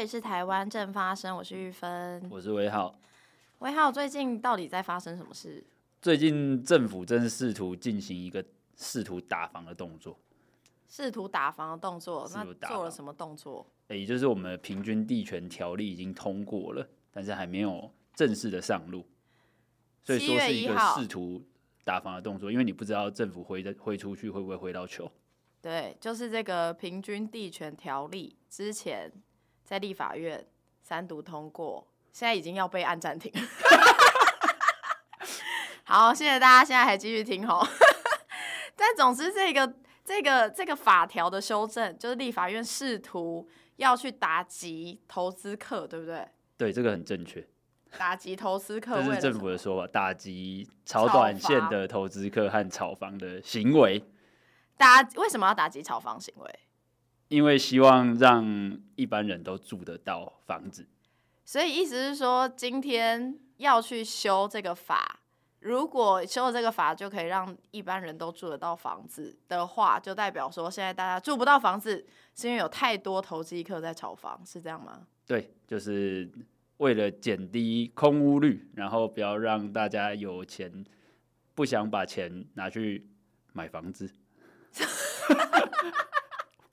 [0.00, 2.98] 里是台湾正发生，我是玉芬，我是威浩。
[3.58, 5.62] 威浩，最近到底在发生什么事？
[6.00, 8.42] 最近政府正试图进行一个
[8.76, 10.18] 试图打房的动作。
[10.88, 13.66] 试图打房的动作，那做了什么动作？
[13.88, 19.06] 也就是我们的平均地权条例已经通过了，但是还没有正式的上路，
[20.02, 21.44] 所以说是一个试图
[21.84, 25.10] 打房的动作，因为你不知道政府挥的挥出去会不会挥到球。
[25.60, 29.12] 对，就是这个平均地权条例之前
[29.70, 30.44] 在立法院
[30.82, 33.32] 三读通过，现在已经要被按暂停。
[35.86, 37.64] 好，谢谢大家，现在还继续听吼。
[38.74, 39.72] 但总之，这个
[40.04, 46.26] 这个这个法条的修正，就是立法院试图要去打击投资客，对不对？
[46.56, 47.46] 对，这个很正确。
[47.96, 54.04] 打击投资客，这是政府的说法，打击炒短线的投资客和炒房的行为。
[54.76, 56.60] 打为什么要打击炒房行为？
[57.30, 60.84] 因为希望让一般人都住得到房子。
[61.44, 65.20] 所以意思是说，今天要去修这个法，
[65.60, 75.06] 如果修了这个法就可以让一般人都住得到房子的话，就代表说现在大家住不到房子，是因为有太多投机客在炒房，是这样吗？
[75.24, 76.28] 对，就是
[76.78, 80.84] 为了减低空屋率，然后不要让大家有钱
[81.54, 83.08] 不想把钱拿去
[83.52, 84.12] 买房子。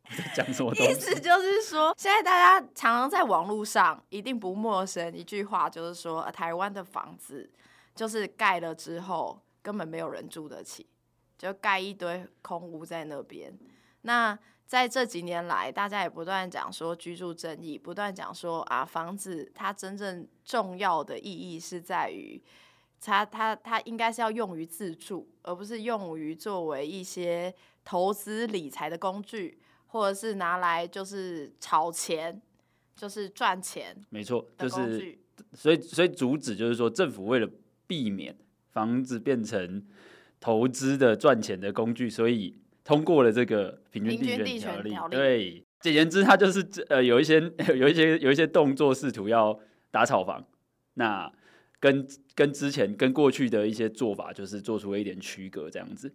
[0.35, 0.73] 讲什么？
[0.75, 7.49] 意思就是说，现在大家常常在网络上一定不陌生一句话，就是说，台湾的房子
[7.95, 10.85] 就是盖了之后根本没有人住得起，
[11.37, 13.53] 就盖一堆空屋在那边。
[14.01, 22.41] 那在这几年来，大家也不断讲说居住正义，不断讲说啊，房子它真正重要的意义是在于。
[22.99, 27.53] 它它它应该是要用于自住，而不是用于作为一些
[27.85, 32.41] 投资理财的工具，或者是拿来就是炒钱，
[32.95, 33.95] 就是赚钱。
[34.09, 35.17] 没错，就是
[35.53, 37.49] 所以所以主旨就是说，政府为了
[37.85, 38.35] 避免
[38.71, 39.85] 房子变成
[40.39, 45.15] 投资的赚钱的工具，所以通过了这个平均地权条例。
[45.15, 47.39] 对，简言之，它就是呃有一些
[47.75, 49.59] 有一些有一些动作试图要
[49.91, 50.45] 打炒房。
[50.95, 51.31] 那
[51.79, 56.11] 跟跟之前跟过去的一些做法，就是做出了一点区隔，这样子。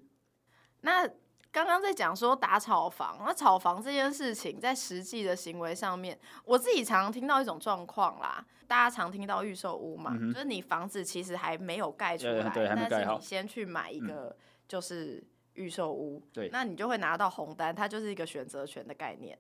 [0.80, 1.08] 那
[1.52, 14.34] 刚刚在讲说打炒房，那炒房这件事情，在实际的行为上面，我自己常常听到一种状况啦，大家常听到预售屋嘛，嗯、就是你房子其实还没有盖出来，对，还没盖好，但是你先去买一个
[14.66, 19.38] 就是预售屋，那你就会拿到红单，它就是一个选择权的概念，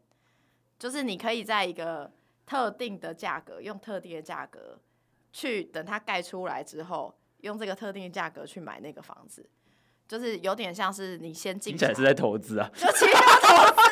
[0.78, 2.12] 就是你可以在一个
[2.44, 4.78] 特定的价格，用特定的价格。
[5.34, 9.48] 去等它盖出来之后，用这个特定的价格去买那个房子，
[10.08, 13.18] 就是有点像是你先进，听起来是在投资啊，就其实就
[13.48, 13.82] 投资，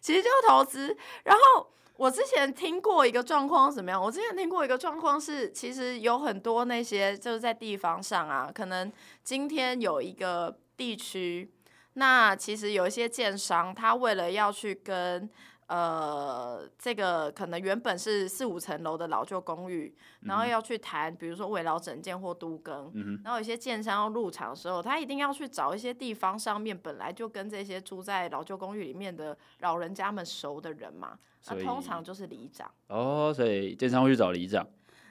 [0.00, 0.96] 其实就是投资。
[1.24, 1.66] 然后
[1.96, 4.02] 我之前听过一个状况是怎么样？
[4.02, 8.92] 我之前听过一个状况是，其实有很多那些就是在地方上啊，可能
[9.22, 11.50] 今天有一个地区，
[11.94, 15.28] 那其实有一些建商，他为了要去跟
[15.66, 31.18] 呃，这个可能原本是四五层楼的老旧公寓，然后要去谈，比如说危老整建或都更，嗯，然后有些建商要入场的时候，他一定要去找一些地方上面本来就跟这些住在老旧公寓里面的老人家们熟的人嘛，
[31.48, 32.70] 那通常就是里长。
[32.86, 34.66] 哦，所以建商会去找里长。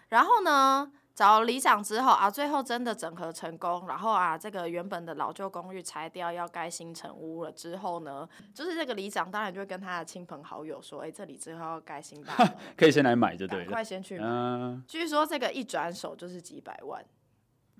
[0.09, 0.91] 然后呢？
[1.15, 14.25] 找里长之后啊，最后真的整合成功，然后啊，这个原本的老旧公寓拆掉，要盖新成屋了之后呢，就是这个里长当然就会跟他的亲朋好友说，哎，这里之后要盖新大楼， 可以先来买就对了，快先去买。
[14.27, 17.01] 嗯，据说这个一转手就是几百万，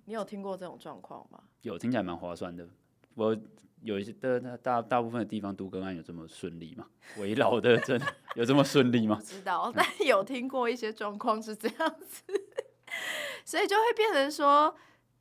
[0.06, 1.40] 你有听过这种状况吗？
[1.64, 2.66] 有，听起来蛮划算的。
[3.16, 3.36] 我
[3.82, 6.86] 有一些的大大部分的地方都跟案有这么顺利吗？
[7.18, 9.18] 危老的真的 有这么顺利吗？
[9.18, 12.24] 不知道， 但有听过一些状况是这样子。
[13.46, 14.76] 所以就会变成说，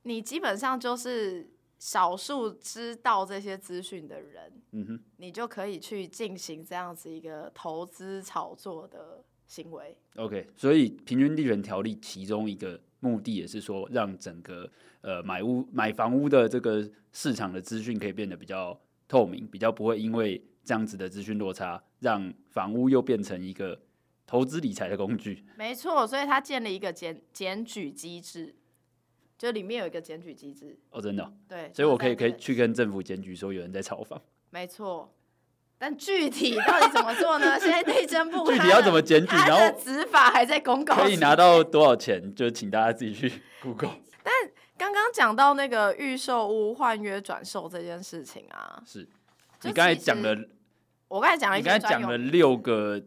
[0.05, 1.47] 你基本上就是
[1.79, 9.95] 少数知道这些资讯的人，嗯哼，你就可以去进行这样子一个投资炒作的行为。
[10.17, 14.67] OK，所以平均地权条例其中一个目的也是说，让整个
[15.03, 23.79] 呃买屋买房屋的这个市场的资讯可以变得比较透明，比较不会因为这样子的资讯落差，让房屋又变成一个。
[24.27, 28.55] 投资理财的工具，没错，所以他建了一个检检举机制，
[29.37, 30.79] 就里面有一个检举机制。
[30.91, 31.33] 哦，真的、哦？
[31.47, 34.21] 对，所以我可以可以去跟政府检举说有人在炒房。
[34.49, 35.15] 没错，
[35.77, 37.57] 但具体到底怎么做呢？
[37.61, 42.35] 现在内政部具体要怎么检举，然后执法还在公告，可以拿到多少钱？
[42.35, 43.31] 就请大家自己去
[43.61, 43.97] Google。
[44.23, 44.33] 但
[44.79, 49.07] 刚刚讲到那个预售屋换约转售这件事情啊，是
[49.63, 50.35] 你刚才讲了，
[51.09, 53.03] 我刚才讲了，你刚才讲了六个。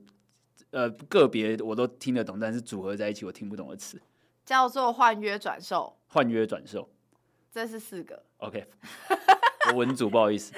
[0.72, 4.02] 呃个别我都听得懂，但是组合在一起我听不懂的词，
[4.46, 5.98] 叫做换约转售。
[6.08, 6.90] 换约转售，
[7.52, 8.24] 这是四个。
[8.38, 8.66] OK，
[9.72, 10.54] 我文组不好意思。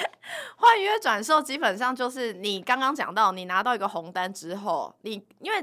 [0.56, 5.62] 换约转售基本上就是你刚刚讲到，你拿到一个红单之后，你因为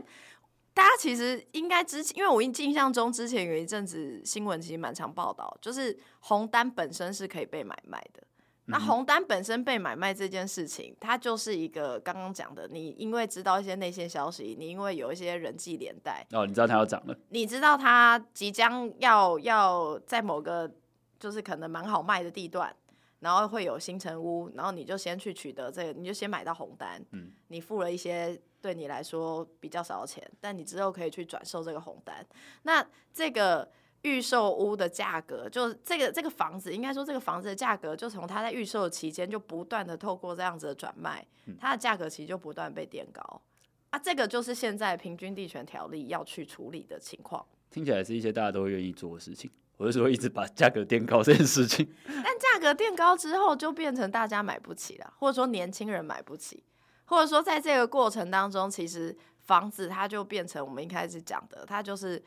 [0.74, 8.24] 大家其实应该之前，因为我印象中之前有一阵子新闻其实蛮常报道，就是红单本身是可以被买卖的。
[8.66, 20.72] 那红单本身被买卖这件事情，它就是一个刚刚讲的，你因为知道一些内线消息，你因为有一些人际连带，哦，你知道它要涨了，你知道它即将要要在某个
[21.20, 22.76] 就是可能蛮好卖的地段。
[23.20, 32.18] 然后会有新城屋，然后你就先去取得这个，你就先买到红单，嗯，你付了一些对你来说比较少的钱，但你之后可以去转售这个红单。
[32.64, 33.72] 那这个
[34.04, 41.26] 预售屋的价格，就这个这个房子，应该说这个房子的价格，就从它在预售期间就不断的透过这样子的转卖，
[41.60, 43.42] 它的价格其实就不断被垫高
[43.90, 44.00] 啊。
[44.00, 47.46] 这个就是现在平均地权条例要去处理的情况。
[47.70, 49.50] 听起来是一些大家都会愿意做的事情。
[49.78, 56.64] 我是说，一直把价格垫高这件事情， 但价格垫高之后，就变成大家买不起了，或者说年轻人买不起，
[57.06, 62.24] 或者说在这个过程当中，其实房子它就变成我们一开始讲的，它就是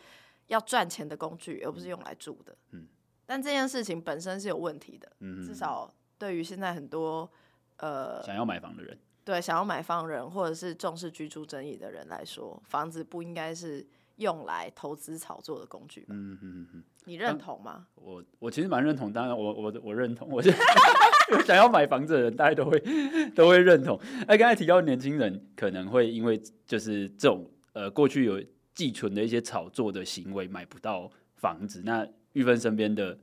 [0.46, 2.56] 要赚钱的工具，而不是用来住的。
[2.72, 2.86] 嗯，
[3.24, 5.10] 但这件事情本身是有问题的。
[5.20, 7.30] 嗯，至少对于现在很多
[7.78, 16.06] 呃想要买房的人，对想要买房人或者是重视居住争议的人来说，房子不应该是用来投资炒作的工具。
[16.08, 16.84] 嗯嗯嗯。
[17.04, 17.86] 你认同吗？
[17.94, 20.52] 我我其实蛮认同，当然我我我认同，我是
[21.46, 22.82] 想要买房子的人，大家都会
[23.30, 23.96] 都会认同。
[24.26, 28.42] 哎，刚才提到年轻人可能会因为就是这种呃过去有
[28.76, 31.82] 寄存的一些炒作的行为买不到房子。
[31.84, 33.18] 那玉芬身边的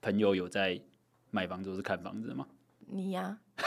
[0.00, 0.80] 朋友有在
[1.30, 2.46] 买房子或是看房子吗？
[2.88, 3.66] 你呀、 啊，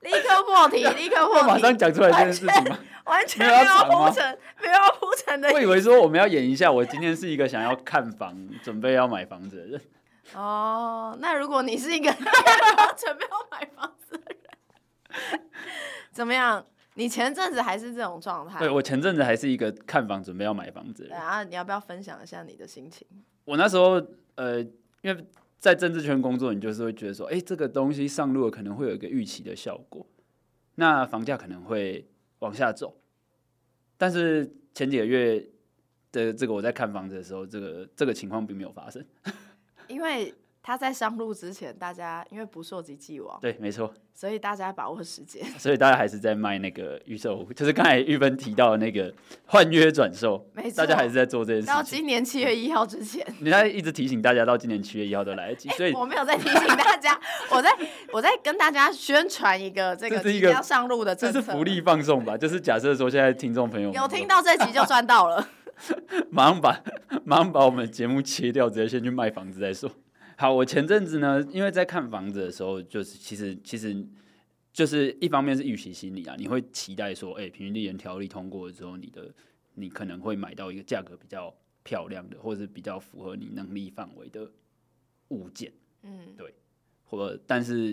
[0.00, 2.78] 立刻破题，立刻破题，马上讲出来这件事情吗？
[3.04, 5.52] 完全没有铺陈，没有铺陈的。
[5.52, 9.80] 我以为说我们要演一下，我今天是一个想要看房、准备要买房子的人。
[10.34, 15.40] 哦，那如果你是一个准备要买房子的人，
[16.10, 16.64] 怎么样？
[16.96, 18.58] 你前阵子还是这种状态？
[18.58, 21.18] 对，我前阵子还是一个看房、准备要买房子的人。
[21.18, 23.06] 啊，你要不要分享一下你的心情？
[23.44, 24.04] 我那时候
[24.34, 24.60] 呃，
[25.02, 25.26] 因为
[25.58, 30.04] 在政治圈工作，你就是会觉得说，哎、欸，这个东西上路了可能会有一个预期的效果，
[30.74, 32.06] 那房价可能会。
[32.40, 32.94] 往下走，
[33.96, 35.42] 但是前几个月
[36.12, 39.02] 的这个我在看房子的时候，这个这个情况并没有发生，
[39.88, 40.34] 因为。
[40.66, 49.14] 他在上路之前，大家因为不溯及既往，对，没错，所以大家把握时间，所以大家还是在卖那个预售，就是刚才玉芬提到的那个
[49.46, 51.72] 换约转售，没错，大家还是在做这件事情。
[51.72, 57.16] 到今年七月一号之前，你在一直提醒大家，到今年七月一号都来得及，所以、欸、我没有在提醒大家，
[57.52, 57.70] 我在
[58.12, 62.36] 我在跟大家宣传一个 这个即将上路的政策，这是福利放送吧？
[62.36, 65.48] 就是假设说现在听众朋友有听到这集就赚到了，
[66.28, 66.82] 马上把
[67.24, 69.88] 马上把我们节目切掉，直接先去卖房子再说。
[70.38, 74.06] 好，我前阵子呢，因为在看房子的时候，就是其实其实
[74.70, 79.34] 就是一方面是预期心理啊，你会期待说，哎、欸，平均地权条例通过了之后，你的
[79.74, 84.46] 你可能会买到一个价格比较漂亮的，或者是比较符合你能力范围的
[85.28, 85.72] 物件，
[86.02, 86.54] 嗯，对，
[87.04, 87.92] 或者但是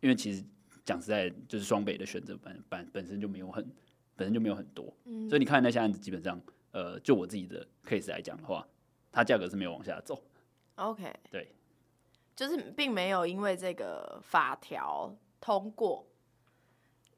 [0.00, 0.42] 因为其实
[0.84, 3.64] 讲实在，就是双北的选择本本本身就没有很
[4.16, 6.40] 本身就没有很多，嗯，所以你看那些案子，基本上，
[6.72, 8.66] 呃，就我自己的 case 来讲的话，
[9.12, 10.20] 它价格是没有往下走
[10.74, 11.48] ，OK，对。
[12.36, 16.06] 就是并没有因为这个法条通过，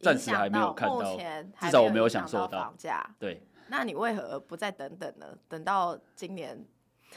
[0.01, 1.17] 暂时还没有看到，
[1.61, 3.15] 至少我没有享受到房价。
[3.19, 5.27] 对，那你为何不再等等呢？
[5.49, 6.63] 等到今年，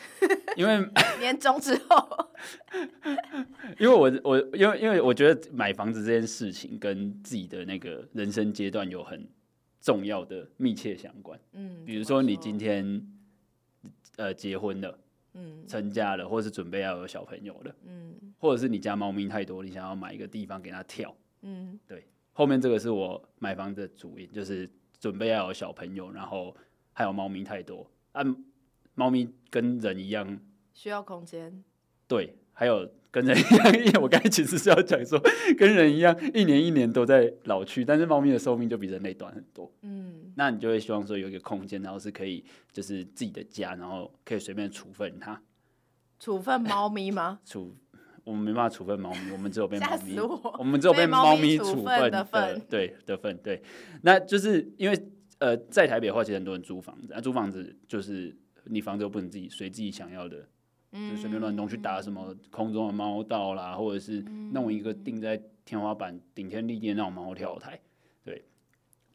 [0.56, 0.89] 因为
[1.20, 2.29] 年终之后，
[3.77, 9.27] 因为我我因为因为我觉得买房子这件事情跟自己的那个人生阶段有很
[9.82, 11.38] 重要的密切相关。
[11.51, 13.06] 嗯，比如说你今天
[14.15, 14.98] 呃结婚了。
[15.39, 24.69] 嗯，成家了，或是准备要有小朋友了，嗯，或者是你家猫咪太多，你想要买一个地方给它跳，嗯，对，后面这个是我买房的主因，就是
[25.00, 26.53] 准备要有小朋友，然后
[26.91, 28.22] 还有猫咪太多，啊，
[28.96, 30.39] 猫咪跟人一样
[30.74, 31.63] 需要空间，
[32.05, 32.89] 对，还有。
[33.12, 35.20] 跟人一样， 因为我刚才其实是要讲说，
[35.58, 39.74] 跟人一样，一年一年都在老去，但是猫咪的寿命就比人类短很多。
[39.82, 45.42] 嗯，那你就会希望说有一个空间，然后是可以就是自己的家，然后可以随便处分它。
[46.20, 47.39] 处分猫咪吗？
[47.44, 47.75] 处，
[48.24, 53.60] 我们没办法处分猫咪，我们只有被猫咪，我，我们只有被猫咪处分的份，对的份，对。
[54.04, 60.48] 那就是因为呃，在台北的话，其实很多人租房子，啊，租房子就是你房子又不能自己随自己想要的。
[60.91, 64.22] 就随便乱弄去打什么空中的猫道啦，或者是
[64.53, 67.79] 弄一个钉在天花板顶天立地的那种猫跳台，
[68.24, 68.43] 对。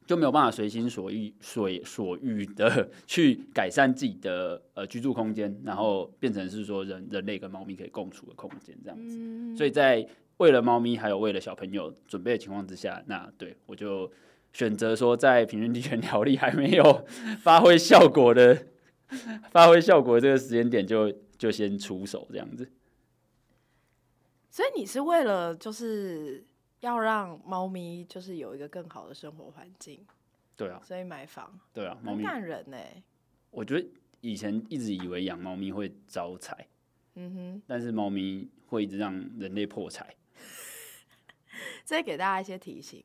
[0.06, 9.16] 就没有办法随心所欲、所所欲的去改善自己的呃居住空间，然后变成是说人人类跟猫咪可以共处的空间这样子。
[9.18, 14.12] 嗯、所以在为了猫咪还有为了小朋友准备的情况之下，那对我就
[14.52, 17.06] 选择说，在平均地权条例还没有
[17.40, 18.66] 发挥效果的
[19.50, 22.70] 发挥效果的这个时间点就，就就先出手这样子。
[24.50, 26.44] 所以你是为了就是。
[26.80, 30.04] 要让猫咪就是有一个更好的生活环境，
[30.54, 33.02] 对啊，所以买房，对啊，猫咪很感人呢、欸。
[33.50, 33.88] 我觉得
[34.20, 36.68] 以前一直以为养猫咪会招财，
[37.14, 40.14] 嗯哼，但是猫咪会一直让人类破财。
[41.86, 43.02] 所以给大家一些提醒。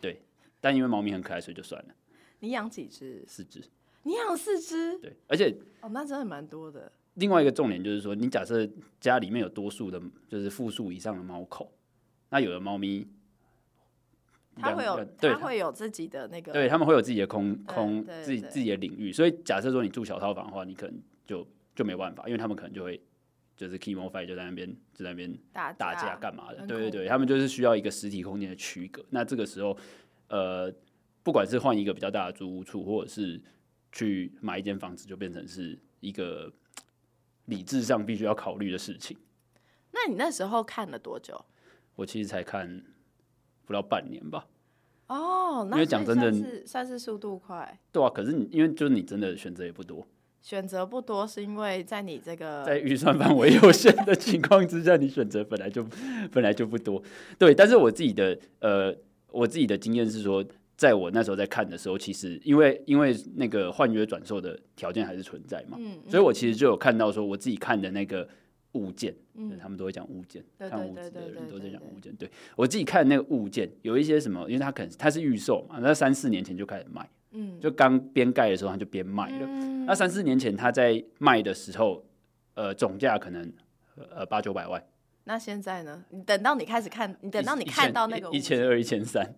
[0.00, 0.22] 对，
[0.58, 1.94] 但因为猫咪很可爱，所以就算了。
[2.40, 3.22] 你养几只？
[3.26, 3.62] 四只。
[4.04, 4.98] 你养四只？
[5.00, 6.90] 对，而且哦，那真的蛮多的。
[7.18, 8.68] 另外一个重点就是说，你假设
[9.00, 11.72] 家里面有多数的，就是复数以上的猫口，
[12.30, 13.06] 那有的猫咪。
[14.60, 19.12] 它会有，它会有自己的那个，对，他们会有自己的空空，自己自己的领域。
[19.12, 21.46] 所以假设说你住小套房的话，你可能就
[21.76, 23.00] 就没办法，因为他们可能就会
[23.56, 26.66] 就是 key m o fight 就在那边就在那边打打架干嘛的。
[26.66, 29.00] 对对对，他们就是需要一个实体空间的区隔。
[29.10, 29.78] 那这个时候，
[30.26, 30.74] 呃，
[31.22, 33.40] 不管是换一个比较大的租屋处，或者是
[33.92, 36.52] 去买一间房子，就变成是一个
[37.48, 39.18] 理智上必须要考虑的事情。
[39.90, 41.44] 那你那时候看了多久？
[41.96, 42.82] 我其实才看。
[43.68, 44.46] 不到半年吧。
[45.08, 47.78] 哦，那因为讲真的，算是速度快。
[47.92, 50.06] 对啊，可是你因为就是你真的选择也不多。
[50.40, 55.86] 选择不多是因为在你这个在预算范围有限的情况之下，你选择本来就
[56.32, 57.02] 本来就不多。
[57.38, 58.96] 对，但是我自己的呃，
[59.30, 60.42] 我自己的经验是说，
[60.78, 68.26] 在我那时候在看的时候，其实因为因为那个换约转售的条件还是存在嘛，嗯，所以我其实就有看到说，我自己看的那个。
[68.72, 72.14] 物件，嗯，他们都会讲物件，看屋子的人都在讲物件。
[72.16, 79.46] 对，我自己看那个物件，有一些什么，因为他可能他是预售嘛，那三四年前就开始卖，嗯，就刚边盖的时候他就边卖了。
[79.48, 82.04] 嗯，那三四年前他在卖的时候，
[82.54, 83.50] 呃，总价可能
[83.96, 84.80] 呃八九百万。
[85.24, 86.04] 那现在呢？
[86.10, 89.34] 你等到你开始看，你等到你看到那个一千二、一千三，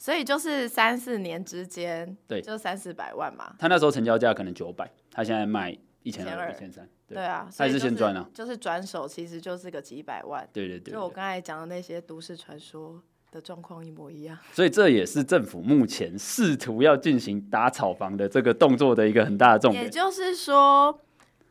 [0.00, 3.54] 所以就是三四年之间，对，就三四百万嘛。
[3.58, 6.88] 他那时候成交价可能九百，他现在卖一千二、一千三。
[7.06, 10.48] 对啊，还是先赚了，就是转手，其实就是个几百万。
[10.54, 14.38] 对对对，就我刚才讲的那些都市传说的状况一模一样。
[14.52, 19.84] 所以这也是政府目前试图要进行打炒房的这个动作的一个很大的重点。
[19.84, 20.98] 也就是说，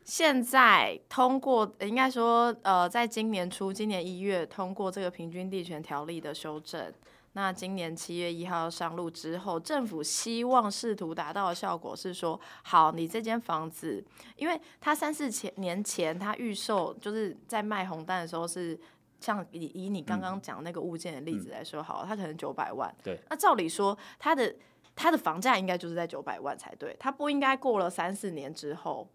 [0.02, 6.92] 现在通过，应该说，呃，在今年初，今年一月通过这个平均地权条例的修正。
[7.32, 14.04] 那今年七月一号上路之后，政府希望试图达到的效果是说，好，你这间房子，
[14.36, 18.76] 因为他三四前年前他预售，就是在卖红单的时候是
[19.20, 24.52] 像以以你刚刚讲那个物件的例子来说，好，它可能九百万，对，那照理说它的
[24.96, 29.08] 它的房价应该就是在九百万才对，它不应该过了三四年之后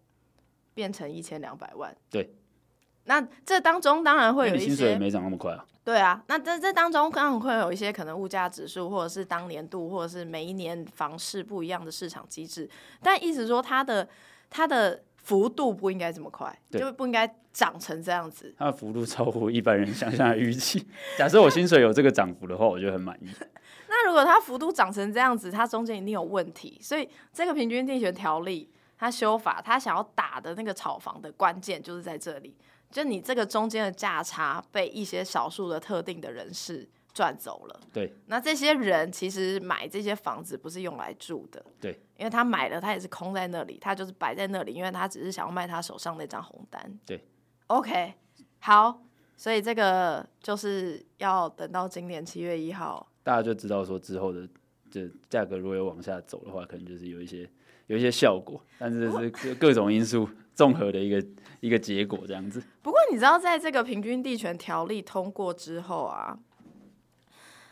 [0.72, 2.34] 变成一千两百万，对。
[3.06, 5.64] 那这当中当然会有一些，薪水也没涨那么快啊。
[5.84, 12.68] 对啊，那这这当中当然会有一些可能物价指数，或者是当年度，或者是每一年房市不一样的市场机制。
[13.00, 14.08] 但意思说，它的
[14.50, 18.52] 它的幅度不应该这么快，就不应该涨成这样子。
[18.58, 20.84] 它的幅度超乎一般人想象的预期。
[21.16, 23.28] 假设我薪水有这个涨幅的话，我就很满意。
[23.88, 26.76] 那如果它幅度涨成这样子，它中间一定有问题。
[26.82, 32.56] 所以这个平均地权条例它修法，它想要打的那个炒房的关键就是在这里。
[32.90, 37.80] 就你这个中间的价差被一些少数的特定的人士赚走了。
[37.92, 38.12] 对。
[38.26, 41.64] 那这些人其实买这些房子不是用来住的。
[41.80, 41.98] 对。
[42.16, 46.98] 因为他买了，他也是空在那里，他就是摆在那里，因为他只是想要卖他手上那张红单。
[47.04, 47.22] 对。
[47.66, 48.14] OK，
[48.60, 49.02] 好，
[49.36, 54.48] 所以这个就是要等到今年七月一号，大家就知道说之后的
[54.90, 57.50] 这价格如果有往下走的话，可能就是有一些
[57.86, 61.24] 有一些效果，但是是各各种因素综合的一个。
[61.60, 62.62] 一个结果这样子。
[62.82, 66.38] 不过你知道，在这个平均地权条例通过之后啊，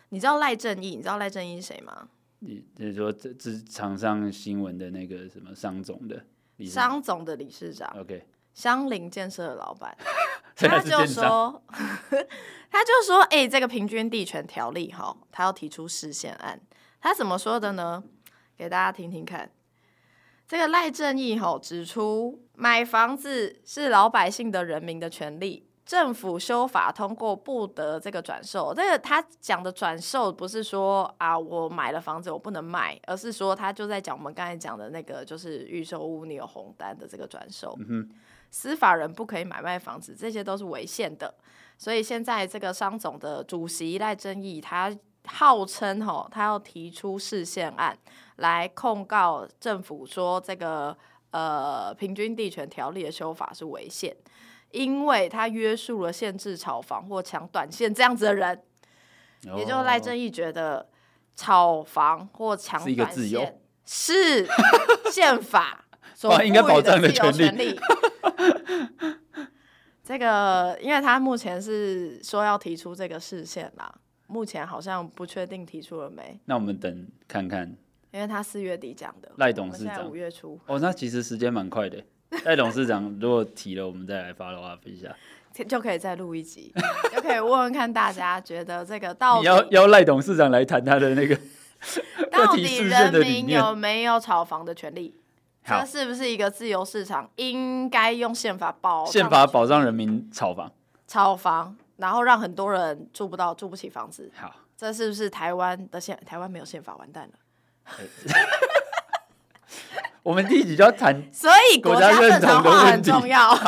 [0.08, 0.96] 你知道赖正义？
[0.96, 2.08] 你知道赖正义是谁吗？
[2.40, 6.24] 你就是说这这场上新闻的那个什么商总的
[6.64, 9.96] 商总的理事长，OK，相邻建设的老板，
[10.56, 16.58] 他就说， 他就说，哎、欸，这个平均地权条例哈，他要提出释宪案，
[17.00, 18.02] 他怎么说的呢？
[18.56, 19.50] 给大家听听看。
[20.46, 28.74] 这个赖正义吼指出，买房子是老百姓的人民的权利，政府修法通过不得这个转售。
[28.74, 37.74] 这个他讲的转售不是说啊，我买了房子我不能卖，而是说他就在讲我们刚才讲的那个，就是预售屋你有红单的这个转售。
[37.88, 38.08] 嗯，
[38.50, 41.34] 司法人不可以买卖房子，这些都是违宪的。
[41.78, 47.98] 所以现在这个商总的主席赖正义他号称吼，他要提出释宪案
[48.36, 50.96] 来控告政府，说这个
[51.30, 54.16] 呃平均地权条例的修法是违宪，
[54.70, 58.62] 因为他约束了限制炒房或抢短线这样子的人，
[59.48, 60.88] 哦、也就赖正义觉得
[61.36, 64.46] 炒房或抢短线是
[65.12, 67.78] 宪法 所赋予的自由权利。
[70.02, 73.94] 这个，因为他目前是说要提出这个释宪啦。
[74.26, 76.40] 目前好像不确定提出了没？
[76.46, 77.76] 那我们等看看，
[78.14, 80.56] 因为他四月底讲的，赖董事长五月初。
[80.66, 82.00] 哦，那其实时间蛮快的。
[82.44, 85.12] 赖董事长如果提了，我们再来 follow up 一下，
[85.66, 86.72] 就可以再录一集，
[87.12, 91.36] 就可以问问看大家觉得这个到底要要赖董事长来谈他的那个
[92.30, 95.12] 到底人民有没有炒房的权利？
[95.66, 100.70] 这是不是一个自由市场应该用宪法保宪法保障人民炒房？
[101.08, 101.76] 炒房。
[101.96, 104.28] 然后让很多人住不到、住不起房子。
[104.34, 106.20] 好，这是不是台湾的宪？
[106.26, 107.34] 台湾没有宪法，完蛋了。
[110.22, 113.54] 我们第一集就要谈，所以国家认同化很重要。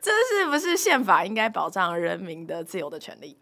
[0.00, 3.38] 这是不是宪法应该保障人民的自由的权利？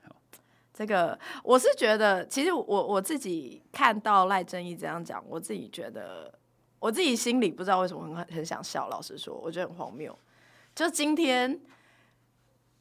[0.74, 6.32] 这个我是觉得，其实我我自己看到赖正义这样讲，我自己觉得，
[6.78, 8.88] 我自己心里不知道为什么很很想笑。
[8.88, 10.16] 老实说，我觉得很荒谬。
[10.74, 11.60] 就今天。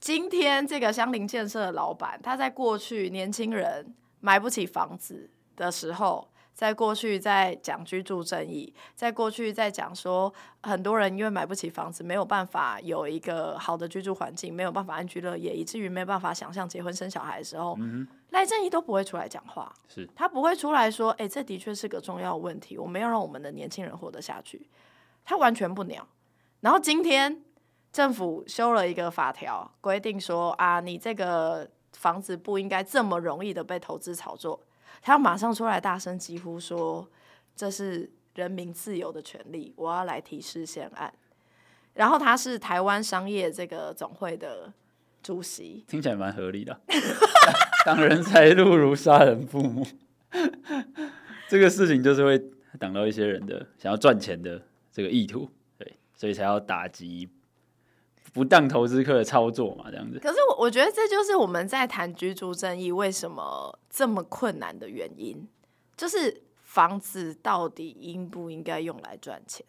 [0.02, 10.34] 今天这个乡邻建设的老板，他在过去年轻人买不起房子的时候，在过去在讲居住正义，在过去在讲说
[10.64, 24.70] 很多人因为买不起房子，没有办法有一个好的居住环境，没有办法安居乐业，以至于没有办法想象结婚生小孩的时候，嗯、赖正义都不会出来讲话，是他不会出来说，哎，这的确是个重要问题，我们要让我们的年轻人活得下去，
[25.24, 26.08] 他完全不鸟。
[26.62, 27.44] 然后今天。
[27.92, 34.62] 政府修了一个法条，规定说啊，你这个房子不应该这么容易的被投资炒作。
[35.02, 37.08] 他要马上出来大声疾呼说，
[37.56, 41.14] 这是人民自由的权利，我要来提示宪案。
[41.94, 44.72] 然后他是台湾商业这个总会的
[45.22, 46.80] 主席，听起来蛮合理的。
[47.86, 49.86] 挡人财路如杀人父母，
[51.48, 52.38] 这个事情就是会
[52.78, 57.30] 挡到一些人的想要赚钱的这个意图，对，所以才要打击。
[58.34, 60.20] 不当投资客的操作嘛，这样子。
[60.20, 65.48] 可是我我觉得这就是我们在谈居住正义为什么这么困难的原因，
[65.98, 69.66] 就是房子到底应不应该用来赚钱？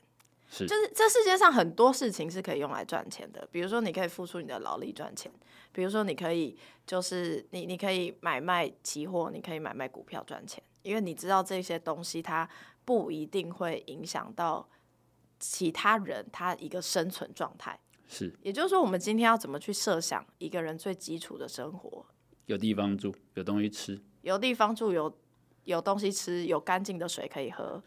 [0.51, 5.31] 是，就是这世界上很多事情是可以用来赚钱的，比如说你可以付出你的劳力赚钱，
[5.73, 12.49] 比如说你可以就是你你可以买卖期货，你可以买卖股票赚钱，因为你知道这些东西它
[12.85, 14.68] 不一定会影响到
[15.38, 17.79] 其他人他一个生存状态。
[18.12, 22.05] 是，也就是说，我们今天要怎么去设想一个人最基础的生活？
[22.46, 25.16] 有地方住，有东西吃，有地方住，有
[25.62, 27.81] 有东西吃，有干净的水可以喝。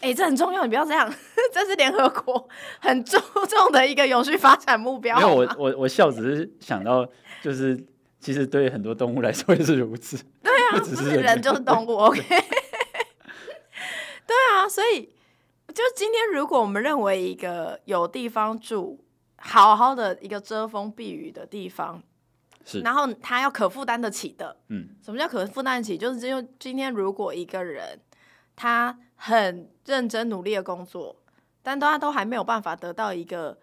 [0.00, 1.08] 哎、欸，这很重要，你不要这样，
[1.54, 2.48] 这是联合国
[2.80, 3.16] 很注
[3.48, 5.14] 重的一个永续发展目标。
[5.16, 7.08] 没有，我我我笑，只是想到，
[7.40, 7.80] 就是
[8.18, 10.16] 其实对很多动物来说也是如此。
[10.42, 11.92] 对啊，不 只是人，人就是动物。
[12.10, 12.20] OK。
[14.26, 15.04] 对啊，所以
[15.68, 19.04] 就今天，如果我们认为一个有地方住。
[19.42, 22.00] 好好的一个遮风避雨的地方，
[22.64, 25.96] 是，然后他要可负担得起的，嗯，什么叫可负担得起？
[25.96, 27.98] 就是只有今天如果一个人
[28.54, 31.16] 他很认真努力的工作，
[31.62, 33.58] 但大家都还没有办法得到一个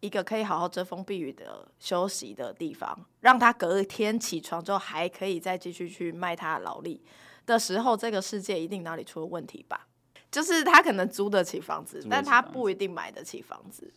[0.00, 7.02] 一个可以好好遮风避雨的休息的地方，让他隔天起床之后还可以再继续去卖他的劳力
[7.46, 9.86] 的时候，这个世界一定哪里出了问题吧？
[10.30, 13.90] 就是他可能租得起房子，但他不一定买得起房子。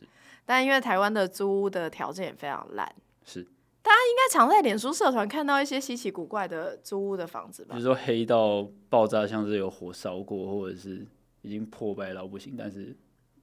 [0.45, 3.43] 但因为台湾的租屋的条件也非常烂，是
[3.81, 7.75] 大家应该常在脸书社团看到一些稀奇古怪的租屋的房子吧？
[7.75, 11.07] 比如说黑到爆炸，像是有火烧过，或者是
[11.41, 12.95] 已经破败到不行，但是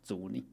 [0.03, 0.47] 租你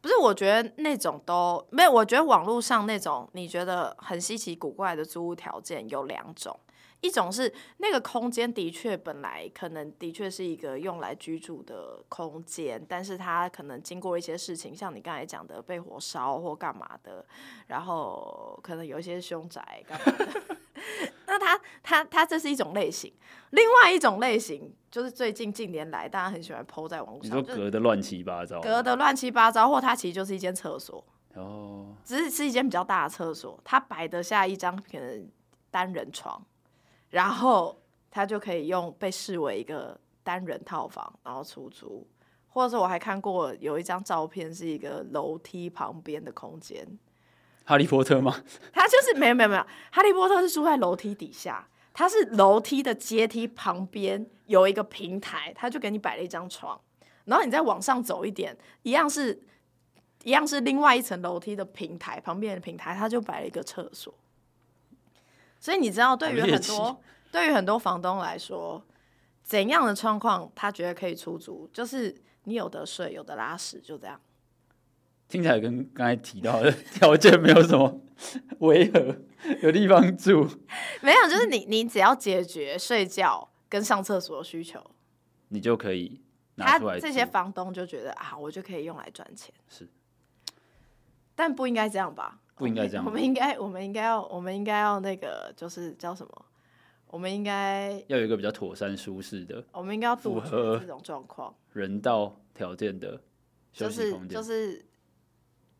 [0.00, 0.16] 不是？
[0.16, 1.92] 我觉得那种都没有。
[1.92, 6.58] 我觉得网络上那种你觉得很稀奇古怪的租屋条件有两种。
[7.02, 17.24] 一种是那个空间的确本来可能的确是一个用来居住的空间，但是它可能经过一些事情，像你刚才讲的被火烧或干嘛的，
[17.66, 20.56] 然后可能有一些凶宅干嘛的。
[21.26, 23.12] 那它它它这是一种类型，
[23.50, 31.04] 另外一种类型就是最近近年来大家很喜欢 po 在网络上，你说隔的乱七八糟，隔的乱七八糟，或它其实就是一间厕所
[31.34, 35.28] 哦，只是是一间比较大的厕所，它摆得下一张可能
[35.70, 36.42] 单人床。
[37.16, 37.74] 然后
[38.10, 42.06] 他就可以用被视为一个单人套房，然后出租，
[42.46, 46.86] 或者是我还看过有一张照片，是一个楼梯旁边的空间。
[47.64, 48.44] 哈利波特吗？
[48.70, 56.78] 他就是没有没有没有，哈利波特是住在楼梯底下，他是楼梯的阶梯旁边有一个平台，他就给你摆了一张床，
[57.24, 59.40] 然后你再往上走一点，一样是，
[60.24, 64.12] 一样是另外一层楼梯的平台旁边的平台，他就摆了一个厕所。
[65.66, 67.02] 所以你知道，对于很多
[67.32, 68.80] 对于很多房东来说，
[69.42, 74.20] 怎样的状况他觉得可以出租，就是你有的睡，有的拉屎，就这样。
[75.26, 78.00] 听起来跟刚才提到的条件没有什么
[78.60, 79.16] 违和，
[79.60, 80.48] 有地方住。
[81.02, 84.80] 没有，就是你你只要解决睡觉跟上厕所的需求，
[85.48, 86.20] 你就可以
[86.54, 86.94] 拿出来。
[86.94, 89.52] 他这些房东就觉得啊，我就可以用来赚钱。
[89.68, 89.88] 是，
[91.34, 92.38] 但不应该这样吧？
[92.56, 93.04] 不应该这样。
[93.04, 96.44] 我们应该，我们应该要，我们应该要那个，就是叫什么？
[97.06, 99.64] 我们应该要有一个比较妥善、舒适的。
[99.72, 103.22] 我们应该要符合这种状况，人道条件的
[103.72, 104.72] 休息空间，就是。
[104.72, 104.86] 就是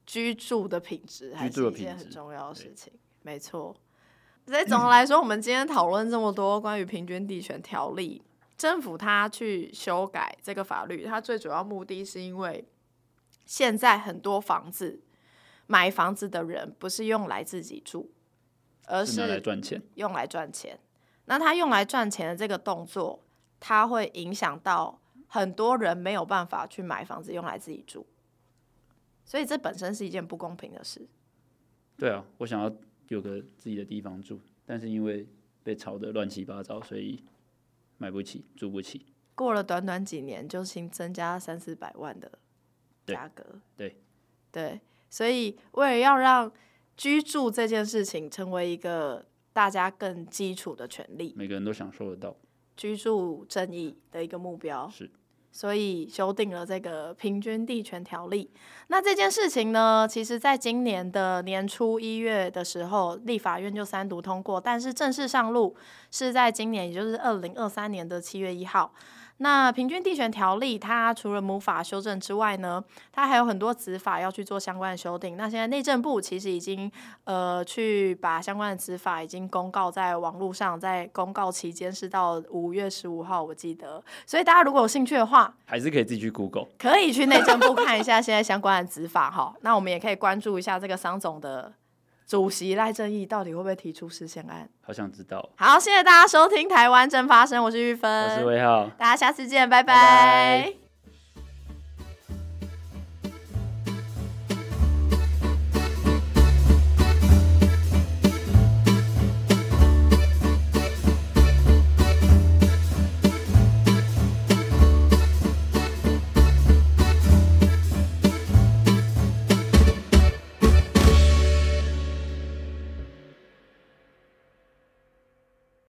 [0.07, 3.75] 居住的品质还是一件很重要的事情，没错。
[4.47, 8.23] 所以总的 来说，我们今天讨论这么多关于平均地权条例，
[8.57, 12.65] 政府它去修改这个法律，它最主要目的是因为
[13.45, 15.03] 现在很多房子
[15.66, 18.11] 买房子的人不是用来自己住，
[18.87, 19.83] 而是用来赚钱。
[19.94, 20.79] 用来赚钱。
[21.26, 23.24] 那他用来赚钱的这个动作，
[23.59, 28.07] 它会影响到很多人没有办法去买房子用来自己住。
[29.24, 31.09] 所以这本身是一件不公平的事。
[31.96, 32.72] 对啊，我想要
[33.09, 35.26] 有个自己的地方住，但是因为
[35.64, 37.24] 被炒得乱七八糟，所以
[37.98, 39.07] 买不起，住不起。
[39.35, 42.38] 过了短短几年，就新增加三四百万的
[43.07, 43.44] 价格。
[43.76, 43.96] 对
[44.52, 46.51] 对，对，所以为了要让
[46.97, 52.37] 居住这件事情成为一个大家更基础的权利，每个人都享受得到
[52.77, 55.11] 居住正义的一个目标是。
[55.53, 58.51] 所以修订了这个平均地权条例。
[58.88, 65.75] 那这件事情呢，其实在今年的年初一月的时候，立法院就三读通过，但是正式上路
[66.11, 68.92] 是在今年，也就是二零二三年的七月一号。
[69.38, 75.37] 那平均地权条例，它除了母法修正之外呢，它还有很多子法要去做相关的修订。
[75.37, 76.90] 那现在内政部其实已经
[77.25, 84.03] 呃去把相关的子法已经公告在网络上，在公告期间是到五月十五号，我记得。
[84.25, 89.55] 所以大家如果有兴趣的话，还是可以自己去 Google，可以去内政部看一下现在相关的子法哈。
[89.61, 91.72] 那我们也可以关注一下这个商总的。
[92.27, 94.69] 主席赖正义到底会不会提出释宪案？
[94.83, 95.49] 好想知道。
[95.57, 99.95] 好，谢谢大家收听《台湾正发生》，我是玉芬，我是魏浩，大家下次见，拜拜。
[99.95, 100.86] 拜拜。